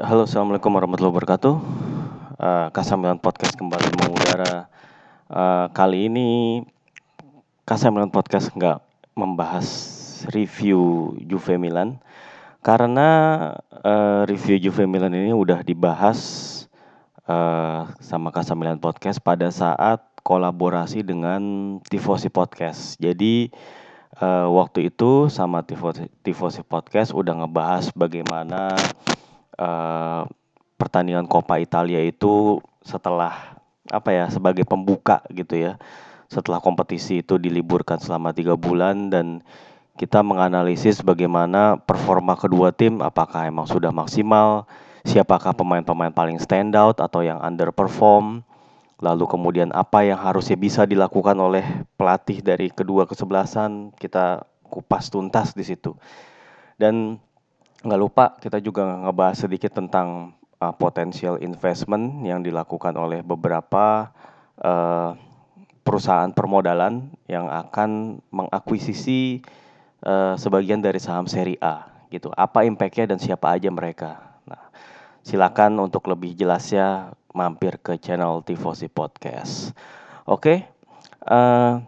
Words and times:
Halo, 0.00 0.24
assalamualaikum 0.24 0.72
warahmatullahi 0.72 1.12
wabarakatuh. 1.12 1.54
Uh, 2.40 2.72
Kasamilan 2.72 3.20
Podcast 3.20 3.52
kembali 3.52 4.00
mengudara. 4.00 4.64
Uh, 5.28 5.68
kali 5.76 6.08
ini 6.08 6.28
Kasamilan 7.68 8.08
Podcast 8.08 8.48
nggak 8.56 8.80
membahas 9.12 9.68
review 10.32 11.12
Juve 11.28 11.60
Milan 11.60 12.00
karena 12.64 13.08
uh, 13.84 14.24
review 14.24 14.56
Juve 14.56 14.88
Milan 14.88 15.12
ini 15.12 15.36
udah 15.36 15.60
dibahas 15.60 16.16
uh, 17.28 17.84
sama 18.00 18.32
Kasamilan 18.32 18.80
Podcast 18.80 19.20
pada 19.20 19.52
saat 19.52 20.00
kolaborasi 20.24 21.04
dengan 21.04 21.76
Tifosi 21.84 22.32
Podcast. 22.32 22.96
Jadi 22.96 23.52
uh, 24.16 24.48
waktu 24.48 24.88
itu 24.88 25.28
sama 25.28 25.60
Tifosi, 25.60 26.08
Tifosi 26.24 26.64
Podcast 26.64 27.12
udah 27.12 27.44
ngebahas 27.44 27.92
bagaimana 27.92 28.80
uh, 29.60 30.24
pertandingan 30.80 31.28
Coppa 31.28 31.60
Italia 31.60 32.00
itu 32.00 32.64
setelah 32.80 33.60
apa 33.92 34.10
ya 34.10 34.32
sebagai 34.32 34.64
pembuka 34.64 35.20
gitu 35.28 35.60
ya 35.60 35.76
setelah 36.32 36.62
kompetisi 36.62 37.20
itu 37.20 37.36
diliburkan 37.36 38.00
selama 38.00 38.32
tiga 38.32 38.56
bulan 38.56 39.12
dan 39.12 39.44
kita 39.98 40.24
menganalisis 40.24 41.04
bagaimana 41.04 41.76
performa 41.76 42.38
kedua 42.38 42.72
tim 42.72 43.04
apakah 43.04 43.44
emang 43.44 43.68
sudah 43.68 43.92
maksimal 43.92 44.64
siapakah 45.04 45.52
pemain-pemain 45.52 46.14
paling 46.14 46.40
stand 46.40 46.72
out 46.72 47.02
atau 47.02 47.20
yang 47.20 47.36
underperform 47.42 48.40
lalu 49.00 49.24
kemudian 49.26 49.72
apa 49.72 50.04
yang 50.04 50.20
harusnya 50.20 50.56
bisa 50.60 50.84
dilakukan 50.84 51.36
oleh 51.36 51.64
pelatih 51.96 52.44
dari 52.44 52.68
kedua 52.68 53.08
kesebelasan 53.08 53.96
kita 53.96 54.44
kupas 54.70 55.08
tuntas 55.10 55.56
di 55.56 55.64
situ. 55.66 55.96
Dan 56.76 57.18
nggak 57.80 58.00
lupa 58.00 58.36
kita 58.36 58.60
juga 58.60 58.84
ngebahas 59.08 59.48
sedikit 59.48 59.72
tentang 59.72 60.36
uh, 60.60 60.74
potensial 60.76 61.40
investment 61.40 62.20
yang 62.28 62.44
dilakukan 62.44 62.92
oleh 62.94 63.24
beberapa 63.24 64.12
uh, 64.60 65.16
perusahaan 65.80 66.30
permodalan 66.30 67.08
yang 67.24 67.48
akan 67.48 68.20
mengakuisisi 68.28 69.40
uh, 70.04 70.36
sebagian 70.36 70.84
dari 70.84 71.00
saham 71.00 71.24
seri 71.24 71.56
A 71.58 71.88
gitu. 72.12 72.28
Apa 72.36 72.68
impactnya 72.68 73.16
dan 73.16 73.18
siapa 73.18 73.56
aja 73.56 73.72
mereka. 73.72 74.38
Nah, 74.44 74.70
silakan 75.24 75.80
untuk 75.80 76.04
lebih 76.12 76.36
jelasnya 76.36 77.16
mampir 77.32 77.80
ke 77.80 77.96
channel 77.96 78.44
Tifosi 78.44 78.92
Podcast. 78.92 79.72
Oke, 80.28 80.36
okay? 80.36 80.58
uh, 81.26 81.80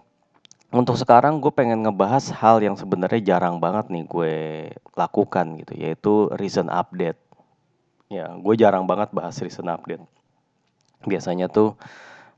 untuk 0.73 0.97
sekarang 0.97 1.39
gue 1.45 1.53
pengen 1.53 1.85
ngebahas 1.85 2.33
hal 2.33 2.65
yang 2.65 2.81
sebenarnya 2.81 3.21
jarang 3.21 3.61
banget 3.61 3.93
nih 3.93 4.05
gue 4.09 4.35
lakukan 4.97 5.61
gitu, 5.61 5.73
yaitu 5.77 6.13
recent 6.41 6.73
update. 6.73 7.21
Ya, 8.09 8.33
gue 8.33 8.55
jarang 8.57 8.89
banget 8.89 9.13
bahas 9.13 9.37
recent 9.45 9.69
update. 9.69 10.01
Biasanya 11.05 11.53
tuh 11.53 11.77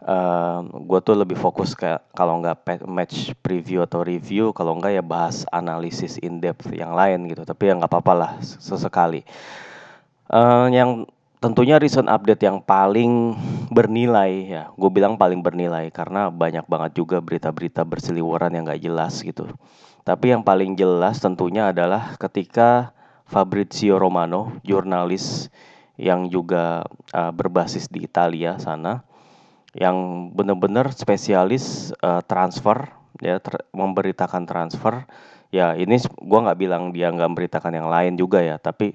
uh, 0.02 0.66
gue 0.66 1.00
tuh 1.06 1.14
lebih 1.14 1.38
fokus 1.38 1.78
kayak 1.78 2.10
kalau 2.10 2.42
nggak 2.42 2.86
match 2.90 3.38
preview 3.38 3.86
atau 3.86 4.02
review, 4.02 4.50
kalau 4.50 4.82
nggak 4.82 4.98
ya 4.98 5.04
bahas 5.06 5.46
analisis 5.54 6.18
in 6.18 6.42
depth 6.42 6.66
yang 6.74 6.90
lain 6.90 7.30
gitu. 7.30 7.46
Tapi 7.46 7.70
ya 7.70 7.78
nggak 7.78 7.90
apa-apa 7.90 8.14
lah 8.18 8.32
sesekali. 8.42 9.22
Uh, 10.26 10.66
yang 10.74 11.06
tentunya 11.44 11.76
recent 11.76 12.08
update 12.08 12.40
yang 12.40 12.64
paling 12.64 13.36
bernilai 13.68 14.32
ya. 14.48 14.62
Gue 14.80 14.88
bilang 14.88 15.20
paling 15.20 15.44
bernilai 15.44 15.92
karena 15.92 16.32
banyak 16.32 16.64
banget 16.64 16.96
juga 16.96 17.20
berita-berita 17.20 17.84
berseliweran 17.84 18.56
yang 18.56 18.64
gak 18.64 18.80
jelas 18.80 19.20
gitu. 19.20 19.52
Tapi 20.08 20.32
yang 20.32 20.40
paling 20.40 20.72
jelas 20.72 21.20
tentunya 21.20 21.68
adalah 21.68 22.16
ketika 22.16 22.96
Fabrizio 23.28 24.00
Romano 24.00 24.56
jurnalis 24.64 25.52
yang 26.00 26.32
juga 26.32 26.88
uh, 27.12 27.32
berbasis 27.36 27.92
di 27.92 28.08
Italia 28.08 28.56
sana 28.56 29.04
yang 29.76 30.28
benar-benar 30.32 30.96
spesialis 30.96 31.92
uh, 32.00 32.24
transfer 32.24 32.88
ya 33.20 33.38
ter 33.38 33.62
memberitakan 33.70 34.42
transfer 34.48 35.06
ya 35.54 35.78
ini 35.78 36.02
gue 36.02 36.40
nggak 36.44 36.58
bilang 36.58 36.90
dia 36.90 37.14
nggak 37.14 37.30
memberitakan 37.30 37.72
yang 37.78 37.86
lain 37.86 38.18
juga 38.18 38.42
ya 38.42 38.58
tapi 38.58 38.94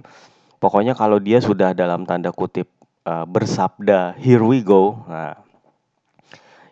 Pokoknya 0.59 0.93
kalau 0.93 1.23
dia 1.23 1.39
sudah 1.39 1.71
dalam 1.71 2.03
tanda 2.03 2.35
kutip 2.35 2.67
uh, 3.07 3.23
bersabda 3.23 4.19
here 4.19 4.43
we 4.43 4.59
go. 4.59 5.07
Nah, 5.07 5.39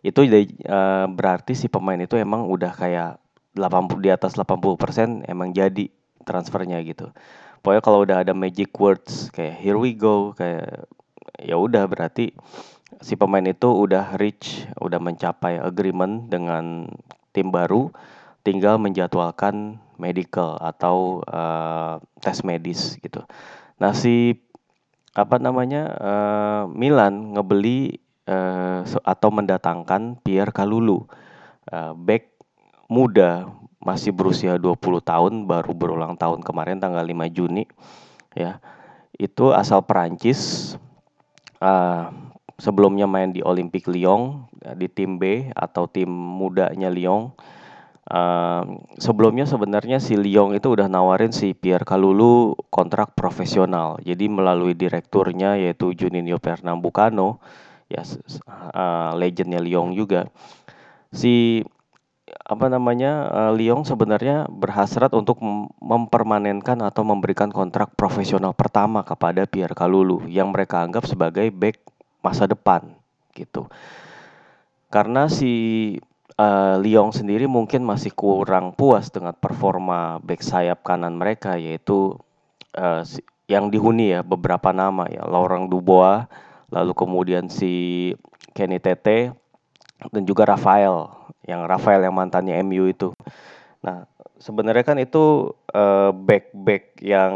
itu 0.03 0.27
uh, 0.27 1.07
berarti 1.07 1.55
si 1.55 1.71
pemain 1.71 1.97
itu 1.97 2.19
emang 2.19 2.47
udah 2.51 2.71
kayak 2.75 3.19
80 3.55 4.05
di 4.05 4.09
atas 4.13 4.37
80% 4.37 5.25
emang 5.25 5.55
jadi 5.55 5.87
transfernya 6.27 6.83
gitu. 6.83 7.09
Pokoknya 7.63 7.83
kalau 7.83 7.99
udah 8.03 8.17
ada 8.21 8.35
magic 8.35 8.75
words 8.77 9.31
kayak 9.33 9.57
here 9.57 9.79
we 9.79 9.95
go 9.95 10.35
kayak 10.35 10.85
ya 11.41 11.55
udah 11.57 11.87
berarti 11.89 12.35
si 13.01 13.15
pemain 13.15 13.43
itu 13.43 13.67
udah 13.67 14.15
reach, 14.17 14.65
udah 14.79 14.97
mencapai 15.01 15.59
agreement 15.59 16.31
dengan 16.31 16.87
tim 17.35 17.51
baru, 17.53 17.91
tinggal 18.41 18.79
menjadwalkan 18.79 19.77
medical 19.99 20.57
atau 20.61 21.21
uh, 21.27 21.99
tes 22.21 22.41
medis 22.45 22.95
gitu. 23.01 23.25
Si 23.77 24.33
apa 25.17 25.41
namanya 25.41 25.83
uh, 25.97 26.63
Milan 26.69 27.33
ngebeli 27.33 27.97
uh, 28.29 28.85
atau 29.01 29.29
mendatangkan 29.33 30.21
Pierre 30.21 30.53
Kalulu, 30.53 31.05
uh, 31.73 31.93
back 31.97 32.37
muda 32.89 33.49
masih 33.81 34.13
berusia 34.13 34.57
20 34.57 34.77
tahun 35.01 35.33
baru 35.45 35.71
berulang 35.73 36.13
tahun 36.17 36.41
kemarin 36.45 36.77
tanggal 36.81 37.01
5 37.01 37.33
Juni 37.33 37.65
ya. 38.37 38.61
Itu 39.17 39.53
asal 39.53 39.81
Perancis 39.85 40.73
uh, 41.61 42.13
sebelumnya 42.57 43.09
main 43.09 43.33
di 43.33 43.41
Olympique 43.41 43.89
Lyon 43.89 44.45
di 44.77 44.89
tim 44.89 45.21
B 45.21 45.49
atau 45.53 45.85
tim 45.89 46.09
mudanya 46.09 46.89
Lyon 46.89 47.33
Uh, 48.07 48.87
sebelumnya 48.95 49.43
sebenarnya 49.43 49.99
si 49.99 50.15
Lyon 50.15 50.55
itu 50.55 50.71
udah 50.71 50.87
nawarin 50.87 51.35
si 51.35 51.51
Pierre 51.51 51.83
Kalulu 51.83 52.55
kontrak 52.71 53.11
profesional. 53.19 53.99
Jadi 53.99 54.31
melalui 54.31 54.79
direkturnya 54.79 55.59
yaitu 55.59 55.91
Juninho 55.91 56.39
Pernambucano, 56.39 57.43
ya 57.91 58.07
uh, 58.47 59.11
legendnya 59.11 59.59
Lyon 59.59 59.91
juga. 59.91 60.31
Si 61.11 61.67
apa 62.47 62.71
namanya 62.71 63.27
uh, 63.27 63.51
Lyon 63.51 63.83
sebenarnya 63.83 64.47
berhasrat 64.47 65.11
untuk 65.11 65.43
mempermanenkan 65.83 66.79
atau 66.79 67.03
memberikan 67.03 67.51
kontrak 67.51 67.91
profesional 67.99 68.55
pertama 68.55 69.03
kepada 69.03 69.43
Pierre 69.43 69.75
Kalulu 69.75 70.23
yang 70.31 70.55
mereka 70.55 70.79
anggap 70.79 71.03
sebagai 71.03 71.51
back 71.51 71.83
masa 72.23 72.47
depan 72.47 72.87
gitu. 73.35 73.67
Karena 74.87 75.27
si 75.27 75.51
uh, 76.37 76.75
Lyon 76.79 77.11
sendiri 77.11 77.49
mungkin 77.49 77.83
masih 77.83 78.13
kurang 78.13 78.73
puas 78.77 79.09
dengan 79.09 79.33
performa 79.33 80.21
back 80.21 80.41
sayap 80.45 80.85
kanan 80.85 81.17
mereka 81.17 81.57
yaitu 81.57 82.15
uh, 82.77 83.01
yang 83.49 83.73
dihuni 83.73 84.13
ya 84.13 84.21
beberapa 84.21 84.71
nama 84.71 85.07
ya 85.09 85.25
Laurent 85.25 85.67
Dubois, 85.67 86.27
lalu 86.69 86.93
kemudian 86.93 87.47
si 87.47 88.13
Kenny 88.51 88.77
Tete 88.77 89.31
dan 90.11 90.23
juga 90.27 90.45
Rafael 90.45 91.09
yang 91.47 91.63
Rafael 91.63 92.03
yang 92.03 92.13
mantannya 92.13 92.59
MU 92.61 92.91
itu. 92.91 93.15
Nah, 93.79 94.03
sebenarnya 94.37 94.83
kan 94.83 94.97
itu 94.99 95.55
uh, 95.71 96.11
back-back 96.11 96.99
yang 96.99 97.33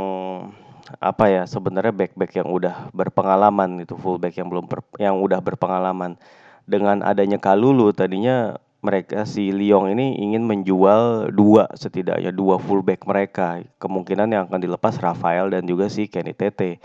apa 0.99 1.31
ya 1.31 1.43
sebenarnya 1.47 1.95
back-back 1.95 2.35
yang 2.35 2.51
udah 2.51 2.91
berpengalaman 2.91 3.79
itu 3.79 3.95
fullback 3.95 4.35
yang 4.35 4.51
belum 4.51 4.67
ber, 4.67 4.83
yang 4.99 5.15
udah 5.23 5.39
berpengalaman 5.39 6.19
dengan 6.67 6.99
adanya 7.07 7.39
Kalulu 7.39 7.95
tadinya 7.95 8.59
mereka 8.81 9.29
si 9.29 9.53
Lyon 9.53 9.93
ini 9.93 10.17
ingin 10.17 10.41
menjual 10.41 11.29
dua 11.29 11.69
setidaknya 11.77 12.33
dua 12.33 12.57
fullback 12.57 13.05
mereka. 13.05 13.61
Kemungkinan 13.77 14.33
yang 14.33 14.43
akan 14.49 14.61
dilepas 14.61 14.97
Rafael 14.97 15.53
dan 15.53 15.69
juga 15.69 15.85
si 15.87 16.09
Kenny 16.09 16.33
Tete. 16.33 16.81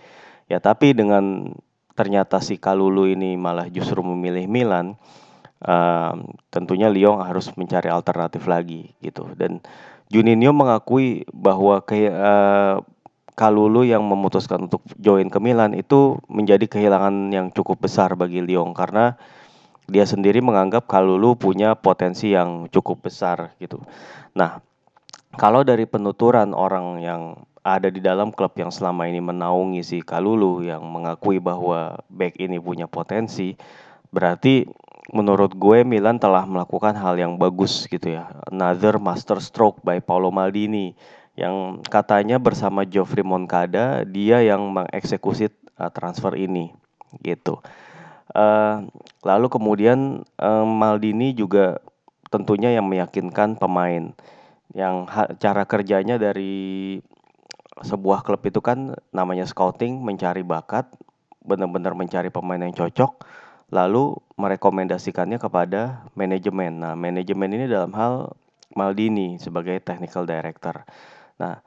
Ya 0.47 0.61
tapi 0.61 0.93
dengan 0.93 1.57
ternyata 1.97 2.45
si 2.45 2.61
Kalulu 2.61 3.09
ini 3.09 3.41
malah 3.41 3.73
justru 3.73 4.05
memilih 4.05 4.45
Milan 4.45 5.01
uh, 5.65 6.13
tentunya 6.53 6.93
Lyon 6.93 7.25
harus 7.25 7.49
mencari 7.57 7.89
alternatif 7.89 8.45
lagi 8.45 8.93
gitu. 9.01 9.33
Dan 9.33 9.65
Juninho 10.13 10.53
mengakui 10.53 11.25
bahwa 11.33 11.81
kayak 11.81 12.15
uh, 12.15 12.77
Kalulu 13.37 13.85
yang 13.85 14.01
memutuskan 14.01 14.65
untuk 14.65 14.81
join 14.97 15.29
ke 15.29 15.37
Milan 15.37 15.77
itu 15.77 16.17
menjadi 16.25 16.65
kehilangan 16.65 17.33
yang 17.33 17.47
cukup 17.53 17.85
besar 17.85 18.17
bagi 18.17 18.41
Lyon. 18.41 18.73
Karena 18.73 19.17
dia 19.87 20.05
sendiri 20.07 20.43
menganggap 20.43 20.91
Kalulu 20.91 21.39
punya 21.39 21.79
potensi 21.79 22.35
yang 22.35 22.67
cukup 22.71 23.07
besar 23.07 23.55
gitu. 23.63 23.83
Nah, 24.35 24.59
kalau 25.39 25.63
dari 25.63 25.87
penuturan 25.87 26.53
orang 26.53 27.03
yang 27.03 27.23
ada 27.67 27.91
di 27.91 27.99
dalam 27.99 28.31
klub 28.31 28.55
yang 28.55 28.71
selama 28.71 29.11
ini 29.11 29.19
menaungi 29.19 29.83
si 29.83 29.99
Kalulu 30.03 30.63
yang 30.63 30.87
mengakui 30.87 31.43
bahwa 31.43 31.99
back 32.07 32.39
ini 32.39 32.63
punya 32.63 32.87
potensi, 32.87 33.59
berarti 34.15 34.67
menurut 35.11 35.55
gue 35.55 35.83
Milan 35.87 36.19
telah 36.19 36.47
melakukan 36.47 36.95
hal 36.95 37.19
yang 37.19 37.39
bagus 37.39 37.87
gitu 37.91 38.15
ya. 38.15 38.31
Another 38.51 38.99
master 39.03 39.39
stroke 39.43 39.83
by 39.83 39.99
Paolo 40.03 40.31
Maldini 40.35 40.95
yang 41.37 41.85
katanya 41.85 42.41
bersama 42.41 42.83
Geoffrey 42.83 43.23
Moncada 43.23 44.03
dia 44.09 44.41
yang 44.41 44.63
mengeksekusi 44.73 45.53
uh, 45.79 45.91
transfer 45.93 46.35
ini 46.35 46.73
gitu. 47.23 47.61
Uh, 48.37 48.85
lalu 49.25 49.49
kemudian 49.49 50.21
uh, 50.37 50.67
Maldini 50.69 51.33
juga 51.33 51.81
tentunya 52.29 52.69
yang 52.69 52.85
meyakinkan 52.85 53.57
pemain 53.57 54.13
yang 54.77 55.09
cara 55.41 55.65
kerjanya 55.65 56.21
dari 56.21 57.01
sebuah 57.81 58.21
klub 58.21 58.45
itu 58.45 58.61
kan 58.61 58.93
namanya 59.09 59.49
scouting, 59.49 60.05
mencari 60.05 60.45
bakat, 60.45 60.85
benar-benar 61.41 61.97
mencari 61.97 62.29
pemain 62.29 62.61
yang 62.61 62.77
cocok, 62.77 63.25
lalu 63.73 64.17
merekomendasikannya 64.37 65.41
kepada 65.41 66.05
manajemen. 66.13 66.85
Nah, 66.85 66.93
manajemen 66.93 67.57
ini 67.57 67.65
dalam 67.65 67.93
hal 67.97 68.37
Maldini 68.77 69.41
sebagai 69.41 69.81
technical 69.81 70.29
director. 70.29 70.85
Nah, 71.41 71.65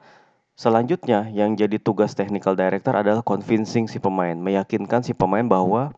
selanjutnya 0.54 1.26
yang 1.34 1.58
jadi 1.58 1.82
tugas 1.82 2.14
technical 2.14 2.54
director 2.54 2.94
adalah 2.94 3.26
convincing 3.26 3.90
si 3.90 3.98
pemain, 3.98 4.38
meyakinkan 4.38 5.02
si 5.02 5.18
pemain 5.18 5.42
bahwa 5.42 5.90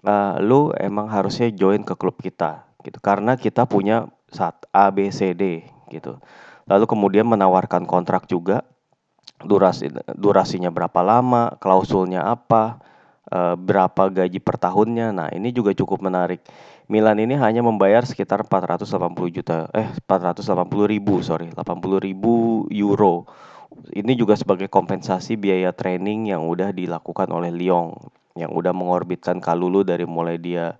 uh, 0.00 0.40
lu 0.40 0.72
emang 0.80 1.06
harusnya 1.12 1.52
join 1.52 1.84
ke 1.84 1.94
klub 1.94 2.16
kita 2.18 2.64
gitu. 2.82 2.98
Karena 2.98 3.36
kita 3.36 3.68
punya 3.68 4.08
saat 4.32 4.64
A 4.72 4.88
B 4.88 5.12
C 5.12 5.36
D 5.36 5.68
gitu. 5.92 6.16
Lalu 6.66 6.84
kemudian 6.88 7.28
menawarkan 7.28 7.84
kontrak 7.84 8.24
juga 8.30 8.64
durasi 9.42 9.90
durasinya 10.14 10.70
berapa 10.70 11.02
lama, 11.02 11.58
klausulnya 11.58 12.24
apa, 12.24 12.78
e, 13.26 13.58
berapa 13.58 14.08
gaji 14.08 14.38
per 14.38 14.56
tahunnya. 14.58 15.10
Nah, 15.10 15.28
ini 15.34 15.50
juga 15.50 15.74
cukup 15.74 16.00
menarik. 16.00 16.40
Milan 16.90 17.18
ini 17.22 17.38
hanya 17.38 17.62
membayar 17.62 18.02
sekitar 18.06 18.46
480 18.46 19.30
juta, 19.30 19.70
eh 19.74 19.88
480 20.06 20.86
ribu, 20.86 21.22
sorry, 21.22 21.50
80 21.54 21.98
ribu 22.02 22.66
euro. 22.70 23.26
Ini 23.72 24.12
juga 24.14 24.36
sebagai 24.36 24.68
kompensasi 24.68 25.40
biaya 25.40 25.72
training 25.72 26.28
yang 26.30 26.44
udah 26.44 26.76
dilakukan 26.76 27.32
oleh 27.32 27.48
Lyon, 27.48 27.96
yang 28.36 28.52
udah 28.52 28.72
mengorbitkan 28.72 29.38
Kalulu 29.38 29.84
dari 29.84 30.08
mulai 30.08 30.40
dia 30.40 30.76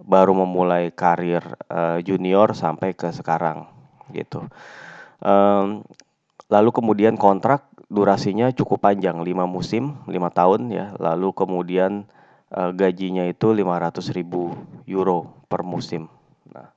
baru 0.00 0.32
memulai 0.32 0.88
karir 0.92 1.44
uh, 1.68 2.00
junior 2.00 2.56
sampai 2.56 2.96
ke 2.96 3.12
sekarang, 3.12 3.68
gitu. 4.12 4.48
Um, 5.20 5.84
lalu 6.48 6.72
kemudian 6.72 7.20
kontrak 7.20 7.68
durasinya 7.92 8.48
cukup 8.54 8.80
panjang, 8.88 9.20
5 9.20 9.28
musim, 9.44 10.00
5 10.08 10.16
tahun 10.32 10.60
ya. 10.72 10.86
Lalu 10.96 11.36
kemudian 11.36 12.08
uh, 12.54 12.70
gajinya 12.72 13.28
itu 13.28 13.52
500 13.52 14.16
ribu 14.16 14.56
euro 14.88 15.44
per 15.52 15.60
musim. 15.60 16.08
Nah, 16.48 16.72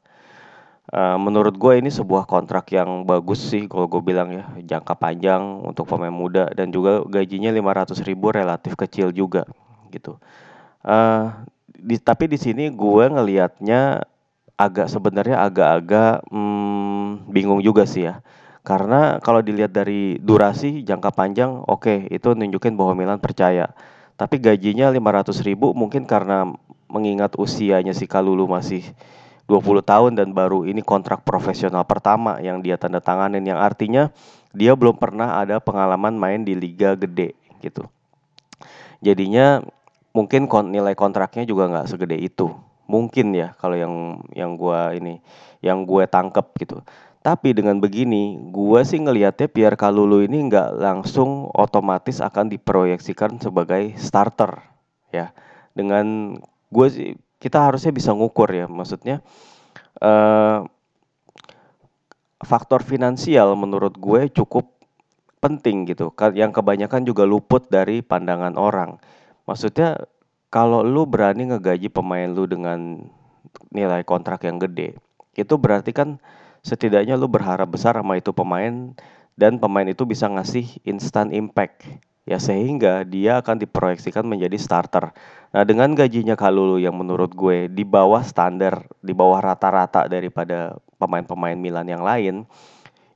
uh, 0.92 1.16
menurut 1.16 1.56
gue 1.56 1.80
ini 1.80 1.88
sebuah 1.88 2.28
kontrak 2.28 2.76
yang 2.76 3.08
bagus 3.08 3.40
sih 3.40 3.72
kalau 3.72 3.88
gue 3.88 4.04
bilang 4.04 4.36
ya, 4.36 4.44
jangka 4.76 5.00
panjang 5.00 5.64
untuk 5.64 5.88
pemain 5.88 6.14
muda 6.14 6.52
dan 6.52 6.76
juga 6.76 7.08
gajinya 7.08 7.56
500 7.56 8.04
ribu 8.04 8.36
relatif 8.36 8.76
kecil 8.76 9.16
juga 9.16 9.48
gitu. 9.94 10.18
Uh, 10.82 11.30
di, 11.70 12.02
tapi 12.02 12.26
di 12.26 12.42
sini 12.42 12.74
gue 12.74 13.06
ngelihatnya 13.14 14.04
agak 14.58 14.90
sebenarnya 14.90 15.40
agak-agak 15.46 16.26
hmm, 16.34 17.30
bingung 17.30 17.62
juga 17.62 17.86
sih 17.86 18.10
ya 18.10 18.26
karena 18.64 19.20
kalau 19.20 19.44
dilihat 19.44 19.76
dari 19.76 20.16
durasi 20.24 20.88
jangka 20.88 21.12
panjang, 21.12 21.52
oke 21.68 21.84
okay, 21.84 21.98
itu 22.08 22.32
nunjukin 22.32 22.80
bahwa 22.80 22.96
Milan 22.96 23.20
percaya. 23.20 23.76
Tapi 24.16 24.40
gajinya 24.40 24.88
500 24.88 25.36
ribu 25.44 25.76
mungkin 25.76 26.08
karena 26.08 26.48
mengingat 26.88 27.36
usianya 27.36 27.92
si 27.92 28.08
Kalulu 28.08 28.48
masih 28.48 28.88
20 29.52 29.84
tahun 29.84 30.12
dan 30.16 30.32
baru 30.32 30.64
ini 30.64 30.80
kontrak 30.80 31.28
profesional 31.28 31.84
pertama 31.84 32.40
yang 32.40 32.64
dia 32.64 32.80
tanda 32.80 33.04
tanganin 33.04 33.44
yang 33.44 33.60
artinya 33.60 34.16
dia 34.56 34.72
belum 34.72 34.96
pernah 34.96 35.44
ada 35.44 35.60
pengalaman 35.60 36.16
main 36.16 36.48
di 36.48 36.56
liga 36.56 36.96
gede 36.96 37.36
gitu. 37.60 37.84
Jadinya 39.04 39.60
mungkin 40.14 40.48
nilai 40.70 40.94
kontraknya 40.94 41.44
juga 41.44 41.68
nggak 41.68 41.90
segede 41.90 42.18
itu. 42.22 42.54
Mungkin 42.88 43.34
ya 43.34 43.58
kalau 43.58 43.76
yang 43.76 44.22
yang 44.38 44.54
gua 44.56 44.94
ini 44.94 45.20
yang 45.64 45.88
gue 45.88 46.04
tangkep 46.06 46.46
gitu. 46.60 46.78
Tapi 47.24 47.56
dengan 47.56 47.80
begini, 47.80 48.36
gue 48.52 48.84
sih 48.84 49.00
ngelihatnya 49.00 49.48
Pierre 49.48 49.80
Kalulu 49.80 50.28
ini 50.28 50.44
nggak 50.52 50.76
langsung 50.76 51.48
otomatis 51.56 52.20
akan 52.20 52.52
diproyeksikan 52.52 53.40
sebagai 53.40 53.96
starter 53.96 54.60
ya. 55.08 55.32
Dengan 55.72 56.36
gue 56.68 56.88
sih 56.92 57.16
kita 57.40 57.64
harusnya 57.64 57.96
bisa 57.96 58.12
ngukur 58.12 58.52
ya, 58.52 58.68
maksudnya 58.68 59.24
uh, 60.04 60.68
faktor 62.44 62.84
finansial 62.84 63.56
menurut 63.56 63.96
gue 63.96 64.28
cukup 64.36 64.68
penting 65.40 65.88
gitu. 65.88 66.12
Yang 66.36 66.60
kebanyakan 66.60 67.08
juga 67.08 67.24
luput 67.24 67.72
dari 67.72 68.04
pandangan 68.04 68.60
orang. 68.60 69.00
Maksudnya 69.44 70.08
kalau 70.54 70.86
lu 70.86 71.04
berani 71.10 71.50
ngegaji 71.50 71.90
pemain 71.90 72.30
lu 72.30 72.46
dengan 72.46 73.10
nilai 73.74 74.06
kontrak 74.06 74.46
yang 74.46 74.62
gede, 74.62 74.96
itu 75.34 75.54
berarti 75.58 75.92
kan 75.92 76.22
setidaknya 76.64 77.20
lu 77.20 77.28
berharap 77.28 77.68
besar 77.68 78.00
sama 78.00 78.16
itu 78.16 78.32
pemain 78.32 78.96
dan 79.36 79.58
pemain 79.58 79.86
itu 79.90 80.06
bisa 80.06 80.30
ngasih 80.30 80.80
instant 80.86 81.34
impact 81.34 81.84
ya 82.24 82.40
sehingga 82.40 83.04
dia 83.04 83.44
akan 83.44 83.60
diproyeksikan 83.60 84.24
menjadi 84.24 84.56
starter. 84.56 85.12
Nah 85.52 85.64
dengan 85.68 85.92
gajinya 85.92 86.40
Kalulu 86.40 86.80
yang 86.80 86.96
menurut 86.96 87.36
gue 87.36 87.68
di 87.68 87.84
bawah 87.84 88.24
standar, 88.24 88.88
di 89.04 89.12
bawah 89.12 89.44
rata-rata 89.44 90.08
daripada 90.08 90.80
pemain-pemain 90.96 91.60
Milan 91.60 91.88
yang 91.92 92.04
lain, 92.06 92.48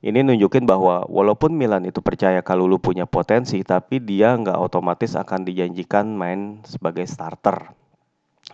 ini 0.02 0.22
nunjukin 0.22 0.64
bahwa 0.66 1.06
walaupun 1.06 1.54
Milan 1.54 1.86
itu 1.86 1.98
percaya 2.02 2.42
Kalulu 2.42 2.78
punya 2.78 3.04
potensi, 3.04 3.62
tapi 3.66 3.98
dia 3.98 4.34
nggak 4.34 4.58
otomatis 4.58 5.18
akan 5.18 5.42
dijanjikan 5.46 6.14
main 6.14 6.62
sebagai 6.66 7.06
starter. 7.06 7.72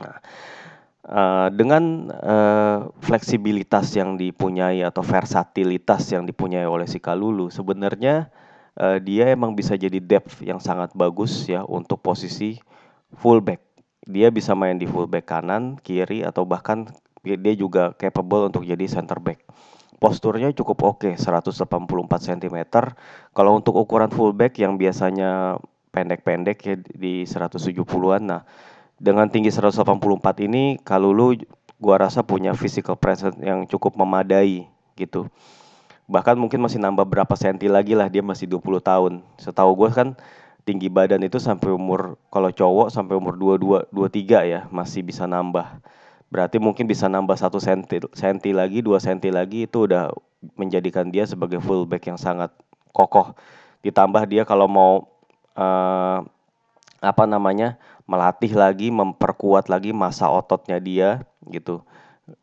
Nah, 0.01 0.19
Uh, 1.05 1.53
dengan 1.53 2.09
uh, 2.17 2.89
fleksibilitas 3.05 3.93
yang 3.93 4.17
dipunyai 4.17 4.81
atau 4.81 5.05
versatilitas 5.05 6.09
yang 6.09 6.25
dipunyai 6.25 6.65
oleh 6.65 6.89
si 6.89 6.97
Kalulu, 6.97 7.53
sebenarnya 7.53 8.33
uh, 8.81 8.97
dia 8.97 9.29
emang 9.29 9.53
bisa 9.53 9.77
jadi 9.77 10.01
depth 10.01 10.41
yang 10.41 10.65
sangat 10.65 10.97
bagus 10.97 11.45
ya 11.45 11.61
untuk 11.69 12.01
posisi 12.01 12.57
fullback. 13.21 13.61
Dia 14.09 14.33
bisa 14.33 14.57
main 14.57 14.81
di 14.81 14.89
fullback 14.89 15.29
kanan, 15.29 15.77
kiri 15.77 16.25
atau 16.25 16.49
bahkan 16.49 16.89
dia 17.21 17.53
juga 17.53 17.93
capable 18.01 18.49
untuk 18.49 18.65
jadi 18.65 18.89
center 18.89 19.21
back. 19.21 19.45
Posturnya 20.05 20.53
cukup 20.53 20.85
oke, 20.85 21.09
okay, 21.09 21.15
184 21.17 21.65
cm. 22.21 22.59
Kalau 23.33 23.57
untuk 23.57 23.81
ukuran 23.81 24.13
fullback 24.13 24.61
yang 24.61 24.77
biasanya 24.77 25.57
pendek-pendek 25.97 26.59
ya 26.61 26.77
di 26.77 27.25
170-an, 27.25 28.21
nah 28.21 28.45
dengan 29.01 29.33
tinggi 29.33 29.49
184 29.49 30.45
ini 30.45 30.77
Kalulu 30.85 31.41
gua 31.81 32.05
rasa 32.05 32.21
punya 32.21 32.53
physical 32.53 33.01
presence 33.01 33.41
yang 33.41 33.65
cukup 33.65 33.97
memadai 33.97 34.69
gitu. 34.93 35.33
Bahkan 36.05 36.37
mungkin 36.37 36.61
masih 36.61 36.85
nambah 36.85 37.09
berapa 37.09 37.33
senti 37.33 37.65
lagi 37.65 37.97
lah 37.97 38.13
dia 38.13 38.21
masih 38.21 38.45
20 38.45 38.85
tahun. 38.85 39.13
Setahu 39.41 39.73
gue 39.73 39.89
kan 39.89 40.09
tinggi 40.69 40.93
badan 40.93 41.25
itu 41.25 41.41
sampai 41.41 41.73
umur 41.73 42.21
kalau 42.29 42.53
cowok 42.53 42.93
sampai 42.93 43.17
umur 43.17 43.41
22 43.41 43.89
23 43.89 44.53
ya 44.53 44.61
masih 44.69 45.01
bisa 45.01 45.25
nambah. 45.25 45.81
Berarti 46.35 46.59
mungkin 46.59 46.91
bisa 46.91 47.07
nambah 47.07 47.39
satu 47.39 47.63
senti, 47.63 48.03
senti 48.11 48.51
lagi, 48.51 48.83
dua 48.83 48.99
senti 48.99 49.31
lagi 49.31 49.71
itu 49.71 49.87
udah 49.87 50.11
menjadikan 50.59 51.07
dia 51.07 51.23
sebagai 51.31 51.63
fullback 51.63 52.11
yang 52.11 52.19
sangat 52.19 52.51
kokoh. 52.91 53.39
Ditambah 53.87 54.27
dia 54.27 54.43
kalau 54.43 54.67
mau 54.67 55.07
uh, 55.55 56.27
apa 56.99 57.25
namanya 57.31 57.79
melatih 58.11 58.51
lagi, 58.51 58.91
memperkuat 58.91 59.71
lagi 59.71 59.95
masa 59.95 60.27
ototnya 60.27 60.83
dia 60.83 61.23
gitu. 61.55 61.87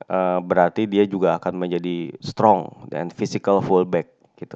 Uh, 0.07 0.39
berarti 0.39 0.87
dia 0.87 1.03
juga 1.03 1.35
akan 1.35 1.59
menjadi 1.59 2.15
strong 2.23 2.87
dan 2.87 3.11
physical 3.11 3.59
fullback 3.59 4.07
gitu. 4.39 4.55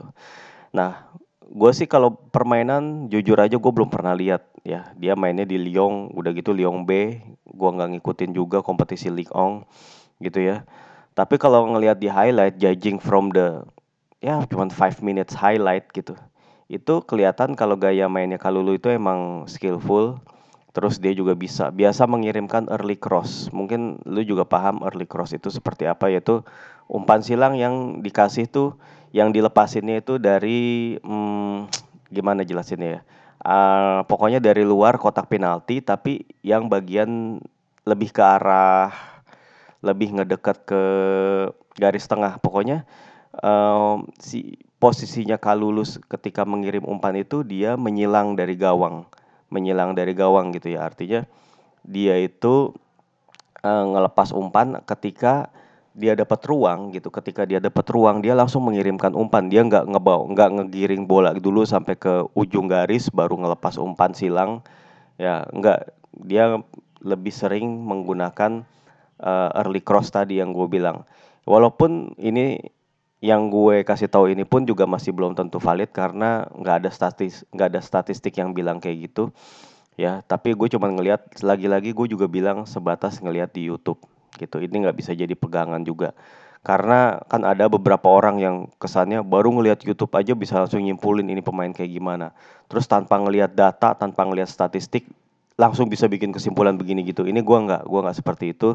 Nah, 0.72 1.12
gue 1.46 1.72
sih 1.74 1.86
kalau 1.86 2.18
permainan 2.34 3.12
jujur 3.12 3.38
aja 3.38 3.58
gue 3.58 3.72
belum 3.72 3.90
pernah 3.94 4.18
lihat 4.18 4.46
ya. 4.66 4.94
Dia 4.98 5.14
mainnya 5.14 5.46
di 5.46 5.62
Lyon, 5.62 6.10
udah 6.14 6.32
gitu 6.34 6.52
Lyon 6.56 6.84
B, 6.86 7.22
gue 7.46 7.70
nggak 7.70 7.90
ngikutin 7.98 8.32
juga 8.34 8.66
kompetisi 8.66 9.14
Ligue 9.14 9.34
1 9.34 9.66
gitu 10.26 10.40
ya. 10.42 10.66
Tapi 11.16 11.40
kalau 11.40 11.64
ngelihat 11.72 12.02
di 12.02 12.12
highlight, 12.12 12.60
judging 12.60 13.00
from 13.00 13.32
the 13.32 13.64
ya 14.20 14.42
cuma 14.50 14.68
5 14.68 15.06
minutes 15.06 15.38
highlight 15.38 15.88
gitu, 15.94 16.18
itu 16.68 16.94
kelihatan 17.06 17.54
kalau 17.54 17.78
gaya 17.78 18.10
mainnya 18.10 18.42
Kalulu 18.42 18.76
itu 18.76 18.90
emang 18.90 19.46
skillful 19.46 20.18
Terus 20.76 21.00
dia 21.00 21.16
juga 21.16 21.40
bisa 21.40 21.72
biasa 21.72 22.04
mengirimkan 22.04 22.68
early 22.68 23.00
cross. 23.00 23.48
Mungkin 23.56 24.04
lu 24.04 24.28
juga 24.28 24.44
paham 24.44 24.84
early 24.84 25.08
cross 25.08 25.32
itu 25.32 25.48
seperti 25.48 25.88
apa 25.88 26.12
yaitu 26.12 26.44
umpan 26.92 27.24
silang 27.24 27.56
yang 27.56 28.04
dikasih 28.04 28.52
tuh 28.52 28.76
yang 29.16 29.32
dilepasinnya 29.32 30.04
itu 30.04 30.20
dari 30.20 30.96
hmm, 31.00 31.72
gimana 32.16 32.44
jelasinnya 32.44 33.00
ya. 33.00 33.02
Uh, 33.46 34.02
pokoknya 34.10 34.42
dari 34.42 34.66
luar 34.66 34.98
kotak 34.98 35.30
penalti 35.30 35.78
tapi 35.78 36.26
yang 36.42 36.66
bagian 36.66 37.38
lebih 37.86 38.10
ke 38.10 38.20
arah 38.20 38.90
lebih 39.80 40.20
ngedekat 40.20 40.68
ke 40.68 40.84
garis 41.80 42.10
tengah. 42.12 42.36
Pokoknya 42.44 42.84
uh, 43.40 44.04
si 44.20 44.60
posisinya 44.82 45.40
Kalulus 45.40 45.96
ketika 46.12 46.44
mengirim 46.44 46.84
umpan 46.84 47.16
itu 47.16 47.46
dia 47.48 47.80
menyilang 47.80 48.36
dari 48.36 48.60
gawang 48.60 49.08
menyilang 49.54 49.96
dari 49.96 50.12
gawang 50.12 50.52
gitu 50.52 50.76
ya. 50.76 50.90
Artinya 50.90 51.24
dia 51.86 52.18
itu 52.20 52.74
uh, 53.62 53.86
ngelepas 53.96 54.36
umpan 54.36 54.82
ketika 54.84 55.54
dia 55.96 56.14
dapat 56.14 56.44
ruang 56.44 56.92
gitu. 56.92 57.08
Ketika 57.08 57.48
dia 57.48 57.64
dapat 57.64 57.88
ruang 57.88 58.20
dia 58.20 58.36
langsung 58.36 58.68
mengirimkan 58.68 59.16
umpan. 59.16 59.48
Dia 59.48 59.64
nggak 59.64 59.88
ngebawa 59.88 60.28
nggak 60.36 60.50
ngegiring 60.60 61.08
bola 61.08 61.32
dulu 61.32 61.64
sampai 61.64 61.96
ke 61.96 62.28
ujung 62.36 62.68
garis 62.68 63.08
baru 63.08 63.40
ngelepas 63.40 63.80
umpan 63.80 64.12
silang. 64.12 64.60
Ya 65.16 65.48
nggak. 65.56 65.96
Dia 66.28 66.60
lebih 67.00 67.32
sering 67.32 67.68
menggunakan 67.88 68.68
uh, 69.24 69.50
early 69.64 69.80
cross 69.80 70.12
tadi 70.12 70.44
yang 70.44 70.52
gue 70.52 70.68
bilang. 70.68 71.08
Walaupun 71.48 72.20
ini 72.20 72.60
yang 73.24 73.48
gue 73.48 73.88
kasih 73.88 74.12
tahu 74.12 74.30
ini 74.36 74.44
pun 74.44 74.68
juga 74.68 74.84
masih 74.86 75.16
belum 75.16 75.34
tentu 75.34 75.58
valid 75.58 75.90
karena 75.96 76.46
nggak 76.52 76.76
ada 76.84 76.90
statis 76.92 77.48
nggak 77.56 77.68
ada 77.74 77.82
statistik 77.82 78.36
yang 78.36 78.52
bilang 78.52 78.84
kayak 78.84 79.12
gitu. 79.12 79.32
Ya 79.96 80.20
tapi 80.28 80.52
gue 80.52 80.68
cuma 80.68 80.92
ngelihat 80.92 81.32
lagi-lagi 81.40 81.96
gue 81.96 82.08
juga 82.12 82.28
bilang 82.28 82.68
sebatas 82.68 83.24
ngelihat 83.24 83.56
di 83.56 83.72
YouTube 83.72 84.04
gitu. 84.36 84.62
Ini 84.62 84.88
nggak 84.88 84.98
bisa 85.00 85.12
jadi 85.16 85.32
pegangan 85.34 85.82
juga. 85.84 86.12
Karena 86.66 87.22
kan 87.30 87.46
ada 87.46 87.70
beberapa 87.70 88.10
orang 88.10 88.42
yang 88.42 88.56
kesannya 88.82 89.22
baru 89.22 89.54
ngelihat 89.54 89.86
YouTube 89.86 90.10
aja 90.18 90.34
bisa 90.34 90.58
langsung 90.58 90.82
nyimpulin 90.82 91.30
ini 91.30 91.38
pemain 91.46 91.70
kayak 91.70 91.94
gimana. 91.94 92.34
Terus 92.66 92.90
tanpa 92.90 93.22
ngelihat 93.22 93.54
data 93.54 93.94
tanpa 93.94 94.26
ngelihat 94.26 94.50
statistik 94.50 95.06
langsung 95.62 95.86
bisa 95.88 96.10
bikin 96.10 96.34
kesimpulan 96.34 96.74
begini 96.74 97.06
gitu. 97.06 97.22
Ini 97.30 97.46
gue 97.46 97.58
nggak 97.70 97.86
gue 97.86 98.00
nggak 98.02 98.18
seperti 98.18 98.58
itu. 98.58 98.74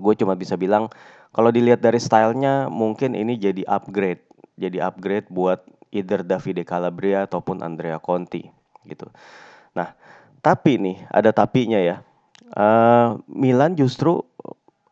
Gue 0.00 0.16
cuma 0.16 0.32
bisa 0.32 0.56
bilang 0.56 0.88
kalau 1.36 1.52
dilihat 1.52 1.84
dari 1.84 2.00
stylenya 2.00 2.72
mungkin 2.72 3.12
ini 3.12 3.36
jadi 3.36 3.68
upgrade. 3.68 4.24
Jadi 4.56 4.80
upgrade 4.80 5.28
buat 5.28 5.60
either 5.92 6.24
Davide 6.24 6.64
Calabria 6.64 7.28
ataupun 7.28 7.60
Andrea 7.60 8.00
Conti 8.00 8.48
gitu. 8.88 9.12
Nah 9.76 9.92
tapi 10.40 10.80
nih 10.80 11.04
ada 11.12 11.36
tapinya 11.36 11.76
ya. 11.76 12.00
Uh, 12.56 13.20
Milan 13.28 13.76
justru 13.76 14.24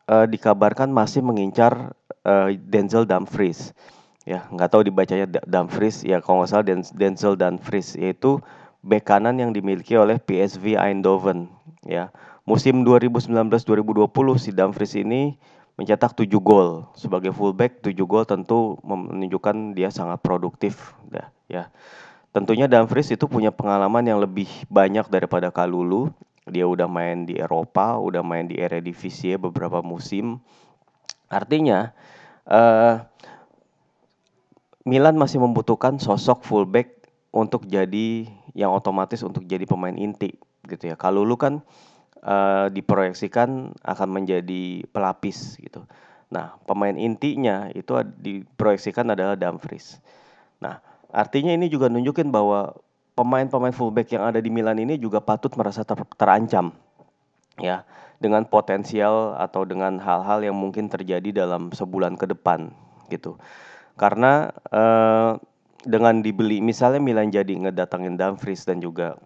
uh, 0.09 0.27
dikabarkan 0.27 0.91
masih 0.91 1.21
mengincar 1.23 1.95
uh, 2.27 2.49
Denzel 2.55 3.07
Dumfries. 3.07 3.75
Ya, 4.23 4.47
nggak 4.55 4.71
tahu 4.71 4.83
dibacanya 4.87 5.27
Dumfries, 5.27 6.07
ya 6.07 6.23
kalau 6.23 6.43
nggak 6.43 6.51
salah 6.51 6.67
Denzel 6.95 7.35
Dumfries 7.35 7.99
yaitu 7.99 8.39
bek 8.83 9.03
kanan 9.03 9.39
yang 9.39 9.51
dimiliki 9.51 9.99
oleh 9.99 10.23
PSV 10.23 10.79
Eindhoven. 10.79 11.51
Ya, 11.83 12.15
musim 12.47 12.87
2019-2020 12.87 14.07
si 14.39 14.51
Dumfries 14.55 14.95
ini 14.95 15.35
mencetak 15.75 16.15
7 16.15 16.29
gol 16.39 16.87
sebagai 16.95 17.35
fullback 17.35 17.83
7 17.83 17.97
gol 18.07 18.23
tentu 18.29 18.79
menunjukkan 18.87 19.75
dia 19.75 19.91
sangat 19.91 20.23
produktif 20.23 20.95
ya, 21.11 21.27
ya. 21.51 21.65
Tentunya 22.33 22.65
Dumfries 22.65 23.13
itu 23.13 23.29
punya 23.29 23.53
pengalaman 23.53 24.07
yang 24.09 24.17
lebih 24.17 24.49
banyak 24.73 25.05
daripada 25.13 25.53
Kalulu 25.53 26.09
dia 26.53 26.69
udah 26.69 26.85
main 26.87 27.25
di 27.25 27.41
Eropa, 27.41 27.97
udah 27.97 28.21
main 28.21 28.45
di 28.45 28.61
Eredivisie 28.61 29.41
beberapa 29.41 29.81
musim. 29.81 30.39
Artinya 31.33 31.97
uh, 32.45 33.01
Milan 34.85 35.17
masih 35.17 35.41
membutuhkan 35.41 35.97
sosok 35.97 36.45
fullback 36.45 37.09
untuk 37.33 37.65
jadi 37.65 38.29
yang 38.53 38.77
otomatis 38.77 39.25
untuk 39.25 39.49
jadi 39.49 39.65
pemain 39.65 39.97
inti 39.97 40.37
gitu 40.69 40.93
ya. 40.93 40.97
Kalau 41.01 41.25
lu 41.25 41.41
kan 41.41 41.65
uh, 42.21 42.69
diproyeksikan 42.69 43.73
akan 43.81 44.09
menjadi 44.13 44.85
pelapis 44.93 45.57
gitu. 45.57 45.89
Nah, 46.33 46.57
pemain 46.65 46.97
intinya 46.97 47.69
itu 47.73 47.93
diproyeksikan 48.21 49.13
adalah 49.13 49.37
Dumfries. 49.37 50.01
Nah, 50.61 50.81
artinya 51.13 51.53
ini 51.53 51.69
juga 51.69 51.93
nunjukin 51.93 52.33
bahwa 52.33 52.73
pemain-pemain 53.13 53.75
fullback 53.75 54.17
yang 54.17 54.25
ada 54.25 54.41
di 54.41 54.49
Milan 54.49 54.81
ini 54.81 54.97
juga 54.97 55.21
patut 55.21 55.53
merasa 55.57 55.85
ter 55.85 56.01
terancam 56.17 56.73
ya 57.61 57.85
dengan 58.23 58.47
potensial 58.47 59.37
atau 59.37 59.67
dengan 59.67 59.99
hal-hal 60.01 60.47
yang 60.47 60.57
mungkin 60.57 60.89
terjadi 60.89 61.45
dalam 61.45 61.75
sebulan 61.75 62.17
ke 62.17 62.31
depan 62.31 62.73
gitu. 63.13 63.37
Karena 63.99 64.49
eh, 64.73 65.31
dengan 65.85 66.23
dibeli 66.23 66.63
misalnya 66.63 67.03
Milan 67.03 67.29
jadi 67.29 67.53
ngedatangin 67.53 68.17
Dumfries 68.17 68.65
dan 68.65 68.81
juga 68.81 69.19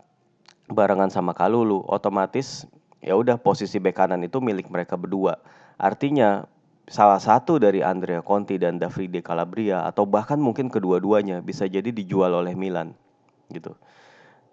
barengan 0.67 1.13
sama 1.13 1.37
Kalulu, 1.37 1.87
otomatis 1.87 2.67
ya 2.99 3.15
udah 3.15 3.39
posisi 3.39 3.79
bek 3.79 3.95
kanan 3.95 4.27
itu 4.27 4.43
milik 4.43 4.67
mereka 4.67 4.99
berdua. 4.99 5.39
Artinya 5.79 6.49
salah 6.91 7.23
satu 7.23 7.63
dari 7.63 7.85
Andrea 7.85 8.25
Conti 8.25 8.59
dan 8.59 8.83
Davide 8.83 9.23
Calabria 9.23 9.87
atau 9.87 10.09
bahkan 10.09 10.41
mungkin 10.41 10.67
kedua-duanya 10.67 11.45
bisa 11.45 11.71
jadi 11.71 11.93
dijual 11.95 12.35
oleh 12.35 12.57
Milan 12.59 12.97
gitu. 13.51 13.75